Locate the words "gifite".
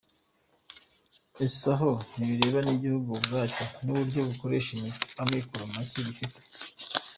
6.07-6.39